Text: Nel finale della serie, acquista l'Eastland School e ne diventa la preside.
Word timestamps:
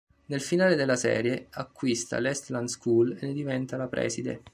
Nel 0.25 0.41
finale 0.41 0.73
della 0.75 0.95
serie, 0.95 1.45
acquista 1.51 2.17
l'Eastland 2.17 2.67
School 2.69 3.17
e 3.21 3.27
ne 3.27 3.33
diventa 3.33 3.77
la 3.77 3.87
preside. 3.87 4.41